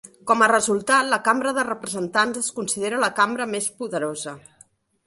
Com 0.29 0.39
a 0.43 0.45
resultat, 0.51 1.09
la 1.11 1.19
Cambra 1.27 1.53
de 1.59 1.67
Representants 1.67 2.41
es 2.43 2.51
considera 2.61 3.05
la 3.07 3.13
cambra 3.21 3.49
més 3.57 3.71
poderosa. 3.85 4.37